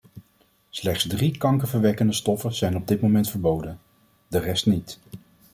[0.69, 3.79] Slechts drie kankerverwekkende stoffen zijn op dit moment verboden;
[4.27, 4.99] de rest niet.